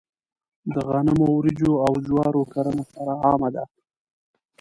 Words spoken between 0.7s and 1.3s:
د غنمو،